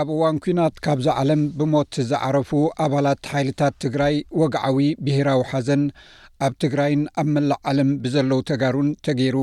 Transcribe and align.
ኣብ 0.00 0.08
እዋን 0.12 0.36
ኩናት 0.44 0.76
ካብዚ 0.84 1.06
ዓለም 1.20 1.40
ብሞት 1.58 1.94
ዝዓረፉ 2.10 2.50
ኣባላት 2.84 3.26
ሓይልታት 3.32 3.74
ትግራይ 3.84 4.14
ወግዓዊ 4.40 4.78
ብሄራዊ 5.04 5.40
ሓዘን 5.50 5.82
ኣብ 6.46 6.54
ትግራይን 6.62 7.02
ኣብ 7.20 7.26
መላዕ 7.34 7.58
ዓለም 7.70 7.90
ብዘለዉ 8.04 8.38
ተጋሩን 8.50 8.88
ተገይሩ 9.08 9.36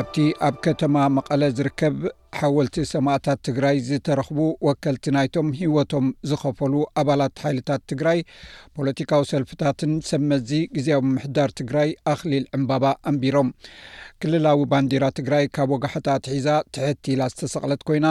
ኣብቲ 0.00 0.16
ኣብ 0.48 0.54
ከተማ 0.66 0.94
መቐለ 1.16 1.42
ዝርከብ 1.56 1.96
ሓወልቲ 2.38 2.76
ሰማእታት 2.90 3.38
ትግራይ 3.46 3.76
ዝተረኽቡ 3.88 4.38
ወከልቲ 4.66 5.04
ናይቶም 5.16 5.48
ሂወቶም 5.58 6.06
ዝኸፈሉ 6.28 6.74
ኣባላት 7.00 7.34
ሓይልታት 7.42 7.82
ትግራይ 7.90 8.18
ፖለቲካዊ 8.76 9.22
ሰልፍታትን 9.32 9.92
ሰመዚ 10.10 10.50
ግዜያዊ 10.76 11.02
ምሕዳር 11.16 11.50
ትግራይ 11.60 11.90
ኣኽሊል 12.12 12.44
ዕምባባ 12.56 12.84
ኣንቢሮም 13.10 13.50
ክልላዊ 14.22 14.60
ባንዴራ 14.72 15.04
ትግራይ 15.18 15.44
ካብ 15.58 15.70
ወጋሕታ 15.74 16.08
ኣትሒዛ 16.20 16.48
ትሕቲላ 16.74 17.22
ዝተሰቕለት 17.32 17.82
ኮይና 17.90 18.06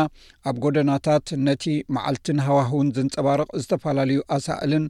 ኣብ 0.51 0.55
ጎደናታት 0.65 1.27
ነቲ 1.47 1.65
መዓልትን 1.97 2.39
ሃዋህውን 2.47 2.89
ዘንፀባርቕ 2.99 3.49
ዝተፈላለዩ 3.63 4.21
ኣሳእልን 4.37 4.85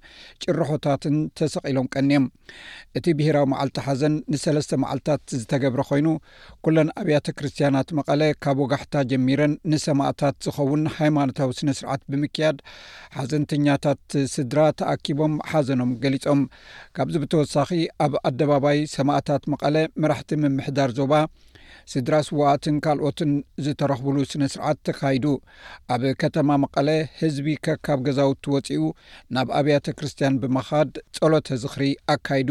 ጭርሖታትን 0.45 1.17
ተሰቂሎም 1.41 1.89
ቀኒኦም 1.95 2.27
እቲ 2.99 3.05
ብሄራዊ 3.19 3.47
መዓልቲ 3.53 3.77
ሓዘን 3.87 4.15
ንሰለስተ 4.33 4.81
መዓልትታት 4.85 5.21
ዝተገብረ 5.41 5.81
ኮይኑ 5.91 6.07
ኩለን 6.65 6.91
ኣብያተ 7.01 7.35
ክርስትያናት 7.39 7.89
መቐለ 8.01 8.21
ካብ 8.45 8.57
ወጋሕታ 8.65 8.91
ረን 9.39 9.53
ንሰማእታት 9.71 10.35
ዝኸውን 10.45 10.83
ሃይማኖታዊ 10.97 11.49
ስነ 11.59 11.69
ስርዓት 11.79 12.01
ብምክያድ 12.11 12.57
ሓዘንተኛታት 13.17 14.01
ስድራ 14.33 14.59
ተኣኪቦም 14.79 15.33
ሓዘኖም 15.51 15.91
ገሊፆም 16.03 16.41
ካብዚ 16.97 17.15
ብተወሳኺ 17.23 17.69
ኣብ 18.05 18.15
ኣደባባይ 18.29 18.79
ሰማእታት 18.95 19.45
መቐለ 19.53 19.77
መራሕቲ 20.03 20.31
ምምሕዳር 20.43 20.91
ዞባ 20.99 21.13
ስድራ 21.91 22.15
ስዋእትን 22.27 22.77
ካልኦትን 22.85 23.31
ዝተረኽብሉ 23.65 24.17
ስነ 24.31 24.43
ስርዓት 24.53 24.77
ተካይዱ 24.87 25.25
ኣብ 25.93 26.03
ከተማ 26.21 26.49
መቐለ 26.63 26.87
ህዝቢ 27.21 27.47
ከካብ 27.65 27.99
ገዛውቲ 28.07 28.45
ወፂኡ 28.55 28.83
ናብ 29.35 29.47
ኣብያተ 29.59 29.95
ክርስትያን 29.99 30.39
ብምኻድ 30.43 30.91
ጸሎት 31.17 31.49
ዚኽሪ 31.63 31.85
ኣካይዱ 32.15 32.49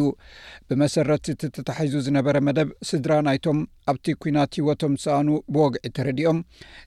ብመሰረት 0.69 1.27
እቲተታሒዙ 1.34 1.95
ዝነበረ 2.06 2.37
መደብ 2.48 2.70
ስድራ 2.91 3.12
ናይቶም 3.28 3.61
ኣብቲ 3.93 4.06
ኩናት 4.23 4.53
ሂወቶም 4.61 4.93
ዝሰኣኑ 4.98 5.28
ብወግዒ 5.55 5.87
ተረዲኦም 5.98 6.41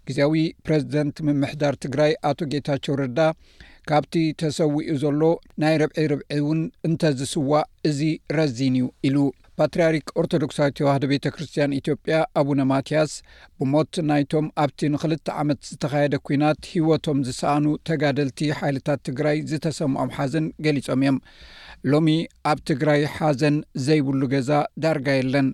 ግዜያዊ 0.09 0.43
ፕረዚደንት 0.67 1.17
ምምሕዳር 1.29 1.75
ትግራይ 1.85 2.13
ኣቶ 2.31 2.39
ጌታቸው 2.53 2.97
ረዳ 3.03 3.19
ካብቲ 3.89 4.13
ተሰዊኡ 4.41 4.85
ዘሎ 5.01 5.21
ናይ 5.63 5.75
ርብዒ 5.81 5.97
ርብዒ 6.11 6.25
እውን 6.37 6.61
እንተዝስዋዕእ 6.87 7.67
እዚ 7.89 7.99
ረዚን 8.37 8.75
እዩ 8.79 8.87
ኢሉ 9.07 9.17
ፓትርያርክ 9.59 10.07
ኦርተዶክሳዊ 10.21 10.69
ተዋህደ 10.77 11.05
ቤተ 11.11 11.25
ክርስትያን 11.33 11.75
ኢትዮጵያ 11.79 12.15
ኣቡነማትያስ 12.41 13.11
ብሞት 13.59 13.93
ናይቶም 14.09 14.47
ኣብቲ 14.63 14.79
ንኽልተ 14.93 15.27
ዓመት 15.41 15.59
ዝተኻየደ 15.71 16.15
ኲናት 16.27 16.59
ህወቶም 16.71 17.19
ዝሰኣኑ 17.27 17.65
ተጋደልቲ 17.89 18.39
ሓይልታት 18.61 18.99
ትግራይ 19.09 19.37
ዝተሰምዖም 19.51 20.11
ሓዘን 20.17 20.47
ገሊፆም 20.65 21.01
እዮም 21.05 21.17
ሎሚ 21.93 22.09
ኣብ 22.51 22.59
ትግራይ 22.71 23.01
ሓዘን 23.15 23.55
ዘይብሉ 23.85 24.21
ገዛ 24.33 24.51
ዳርጋ 24.85 25.07
የለን 25.17 25.47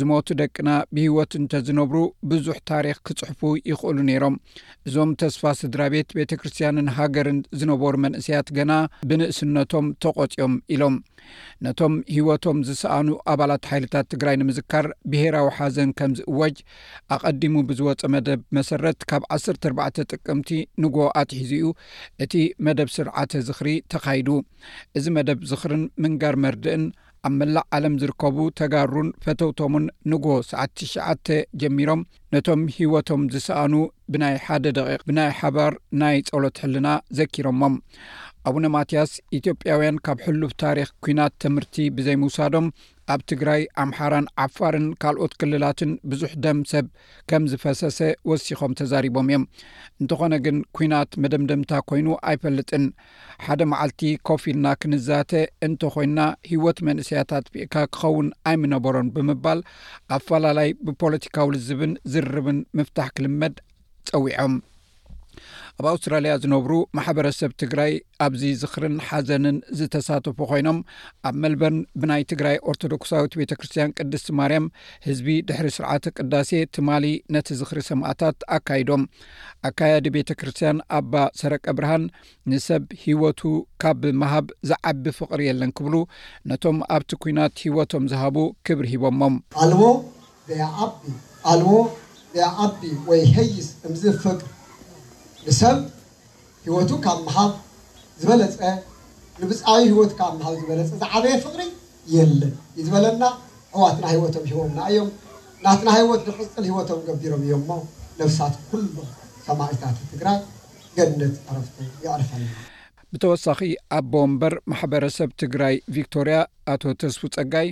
ዝሞቱ 0.00 0.28
ደቅና 0.42 0.68
ብህይወት 0.94 1.32
እንተ 1.40 1.62
ዝነብሩ 1.68 1.98
ብዙሕ 2.32 2.56
ታሪኽ 2.72 2.98
ክጽሕፉ 3.08 3.40
ይኽእሉ 3.72 3.96
ነይሮም 4.10 4.36
እዞም 4.88 5.12
ተስፋ 5.22 5.44
ስድራ 5.60 5.82
ቤት 5.96 6.10
ቤተ 6.20 6.32
ክርስትያንን 6.42 6.90
ሃገርን 6.98 7.40
ዝነበሩ 7.60 7.94
መንእሰያት 8.06 8.50
ገና 8.58 8.72
ብንእስነቶም 9.10 9.88
ተቖፂኦም 10.06 10.54
ኢሎም 10.76 10.96
ነቶም 11.64 11.94
ሂወቶም 12.14 12.58
ዝሰኣኑ 12.68 13.08
ኣባላት 13.32 13.68
ሓይልታት 13.70 14.06
ትግራይ 14.12 14.36
ንምዝካር 14.40 14.86
ብሄራዊ 15.10 15.48
ሓዘን 15.58 15.90
ከም 15.98 16.12
ዝእወጅ 16.18 16.56
ኣቐዲሙ 17.16 17.54
ብዝወፀ 17.68 18.02
መደብ 18.14 18.40
መሰረት 18.58 19.00
ካብ 19.12 19.24
1ሰ 19.38 19.46
4ርባ 19.62 19.80
ጥቅምቲ 20.12 20.50
ንጎ 20.84 20.96
ኣትሒዙ 21.22 21.52
ኡ 21.68 21.72
እቲ 22.26 22.34
መደብ 22.68 22.90
ስርዓተ 22.96 23.32
ዝኽሪ 23.48 23.68
ተኻይዱ 23.94 24.28
እዚ 24.98 25.06
መደብ 25.18 25.40
ዝኽርን 25.52 25.84
ምንጋር 26.04 26.36
መርድእን 26.46 26.84
ኣብ 27.26 27.32
መላዕ 27.40 27.62
ዓለም 27.76 27.94
ዝርከቡ 28.00 28.38
ተጋሩን 28.60 29.08
ፈተውቶምን 29.24 29.84
ንጎ 30.12 30.26
ሰዓተሸዓተ 30.48 31.28
ጀሚሮም 31.60 32.00
ነቶም 32.34 32.62
ሂወቶም 32.74 33.22
ዝሰኣኑ 33.34 33.74
ብናይ 34.12 34.34
ሓደ 34.44 34.64
ደቂቃ 34.78 35.00
ብናይ 35.08 35.30
ሓባር 35.38 35.74
ናይ 36.00 36.16
ጸሎት 36.28 36.56
ሕልና 36.62 36.88
ዘኪሮሞም 37.18 37.74
ኣቡነ 38.50 38.66
ማትያስ 38.74 39.10
ኢትዮጵያውያን 39.36 39.98
ካብ 40.06 40.18
ሕሉፍ 40.24 40.50
ታሪክ 40.62 40.88
ኩናት 41.04 41.32
ትምህርቲ 41.42 41.76
ብዘይምውሳዶም 41.96 42.66
ኣብ 43.12 43.20
ትግራይ 43.30 43.62
ኣምሓራን 43.82 44.26
ዓፋርን 44.44 44.86
ካልኦት 45.02 45.32
ክልላትን 45.40 45.92
ብዙሕ 46.10 46.32
ደም 46.46 46.58
ሰብ 46.72 46.86
ከም 47.30 47.44
ዝፈሰሰ 47.52 47.98
ወሲኮም 48.30 48.76
ተዛሪቦም 48.80 49.28
እዮም 49.30 49.44
እንተኾነ 50.00 50.34
ግን 50.46 50.58
ኩናት 50.78 51.12
መደምደምታ 51.24 51.72
ኮይኑ 51.90 52.08
ኣይፈልጥን 52.32 52.84
ሓደ 53.46 53.60
መዓልቲ 53.72 54.02
ኮፊ 54.30 54.44
ልና 54.58 54.66
ክንዛተ 54.82 55.32
እንተኮይና 55.68 56.18
ሂወት 56.50 56.80
መንእስያታት 56.90 57.48
ፊእካ 57.56 57.74
ክኸውን 57.94 58.28
ኣይምነበሮን 58.52 59.10
ብምባል 59.16 59.62
ኣፈላላይ 60.18 60.70
ብፖለቲካዊ 60.88 61.48
ልዝብን 61.56 61.94
ዝርርብን 62.14 62.60
ምፍታሕ 62.80 63.10
ክልመድ 63.16 63.56
ፀዊዖም 64.14 64.54
ኣብ 65.80 65.86
ኣውስትራልያ 65.92 66.32
ዝነብሩ 66.42 66.72
ማሕበረሰብ 66.96 67.50
ትግራይ 67.62 67.92
ኣብዚ 68.26 68.42
ዝኽርን 68.60 68.96
ሓዘንን 69.08 69.56
ዝተሳተፉ 69.78 70.38
ኮይኖም 70.50 70.78
ኣብ 71.28 71.34
መልበን 71.42 71.76
ብናይ 72.02 72.22
ትግራይ 72.32 72.56
ኦርተዶክሳዊት 72.72 73.32
ቤተ 73.40 73.50
ክርስትያን 73.58 73.94
ቅድስቲ 73.98 74.28
ማርያም 74.40 74.66
ህዝቢ 75.06 75.28
ድሕሪ 75.48 75.68
ስርዓተ 75.76 76.04
ቅዳሴ 76.18 76.52
ትማሊ 76.76 77.06
ነቲ 77.36 77.48
ዝኽሪ 77.60 77.80
ሰማእታት 77.90 78.38
ኣካይዶም 78.56 79.04
ኣካያዲ 79.70 80.06
ቤተ 80.16 80.30
ክርስትያን 80.42 80.80
ኣባ 81.00 81.12
ሰረቀ 81.42 81.64
ብርሃን 81.80 82.04
ንሰብ 82.52 82.84
ሂወቱ 83.04 83.42
ካብ 83.84 83.98
ብመሃብ 84.06 84.46
ዝዓቢ 84.70 85.04
ፍቕሪ 85.20 85.40
የለን 85.50 85.72
ክብሉ 85.78 85.94
ነቶም 86.52 86.78
ኣብቲ 86.96 87.12
ኩናት 87.24 87.54
ሂወቶም 87.66 88.04
ዝሃቡ 88.12 88.38
ክብር 88.68 88.86
ሂቦሞም 88.94 89.36
ኣልቦ 89.64 89.82
ብዓቢኣልቦ 90.48 91.68
ብኣ 92.34 92.44
ዓቢ 92.64 92.80
ወይ 93.08 93.20
ሕይስ 93.34 93.66
ምዝፍቅ 93.90 94.38
ንሰብ 95.48 95.76
ሂወቱ 96.66 96.90
ካብ 97.04 97.18
መሃብ 97.26 97.50
ዝበለፀ 98.20 98.58
ንብፃዩ 99.40 99.82
ሂወቱ 99.92 100.10
ካብ 100.20 100.32
ምሃብ 100.40 100.54
ዝበለፀ 100.60 100.90
ዝዓበየ 101.02 101.32
ፍቅሪ 101.44 101.62
የለን 102.14 102.52
ዩ 102.76 102.84
ዝበለና 102.86 103.24
እዋትና 103.76 104.04
ሂወቶም 104.14 104.44
ሂወና 104.50 104.78
እዮም 104.90 105.08
ናትና 105.64 105.88
ህወት 105.96 106.22
ንዕፅል 106.28 106.64
ሂወቶም 106.70 106.98
ገቢሮም 107.08 107.42
እዮምሞ 107.46 107.70
ነብሳት 108.20 108.54
ኩሉ 108.68 108.96
ሰማይታት 109.48 109.96
ትግራይ 110.12 110.38
ገነት 110.96 111.34
ዕረፍቶ 111.50 111.76
ይቅርፍኣለ 112.04 112.44
ብተወሳኺ 113.14 113.60
ኣብ 113.96 114.04
ቦንበር 114.14 114.54
ማሕበረሰብ 114.72 115.30
ትግራይ 115.42 115.74
ቪክቶርያ 115.96 116.36
ኣቶ 116.74 116.82
ተስፉ 117.02 117.20
ፀጋይ 117.36 117.68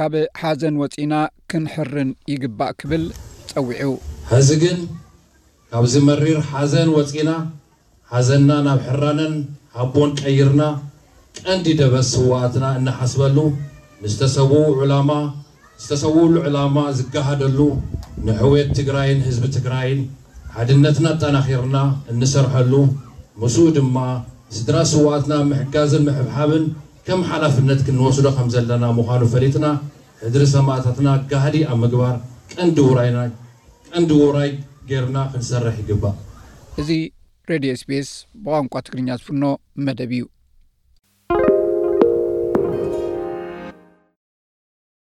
ካብ 0.00 0.12
ሓዘን 0.42 0.76
ወፂና 0.82 1.14
ክንሕርን 1.52 2.12
ይግባእ 2.32 2.72
ክብል 2.82 3.04
ፀዊዑ 3.52 3.90
እዚ 4.38 4.48
ግን 4.64 4.78
ካብዚ 5.74 5.94
መሪር 6.08 6.38
ሓዘን 6.48 6.88
ወፂና 6.94 7.30
ሓዘና 8.12 8.50
ናብ 8.66 8.80
ሕራነን 8.86 9.34
ሃቦን 9.76 10.10
ቀይርና 10.20 10.62
ቀንዲ 11.44 11.66
ደበስ 11.78 12.08
ስዋዕትና 12.14 12.64
እንሓስበሉ 12.78 13.36
ዝተሰውኡሉ 14.12 14.82
ዕላማ 16.46 16.76
ዝጋሃደሉ 16.98 17.58
ንሕውየት 18.26 18.68
ትግራይን 18.78 19.20
ህዝቢ 19.28 19.44
ትግራይን 19.56 20.00
ሓድነትና 20.56 21.06
ጠናኺርና 21.22 21.78
እንሰርሐሉ 22.14 22.72
ምስ 23.44 23.56
ድማ 23.78 23.96
ስድራ 24.56 24.76
ስዋእትና 24.92 25.32
ምሕጋዝን 25.50 26.04
ምሕብሓብን 26.08 26.66
ከም 27.06 27.22
ሓላፍነት 27.30 27.80
ክንወስዶ 27.86 28.26
ከም 28.40 28.50
ዘለና 28.56 28.84
ምዃኑ 28.98 29.22
ፈሊጥና 29.36 29.66
ሕድሪ 30.24 30.44
ሰማእታትና 30.56 31.08
ጋህዲ 31.32 31.56
ኣብ 31.70 31.78
ምግባር 31.84 32.16
ቀንዲ 32.56 32.78
ውራይና 32.88 33.18
ቀንዲ 33.92 34.10
ውራይ 34.22 34.50
ርና 35.04 35.18
ክንሰርሕ 35.32 35.76
ይግባእ 35.82 36.16
እዚ 36.80 36.88
ሬድዮ 37.50 37.72
ስፔስ 37.82 38.08
ብቋንቋ 38.44 38.74
ትግርኛ 38.86 39.08
ዝፍኖ 39.18 39.42
መደብ 39.86 40.12
እዩ 40.16 40.22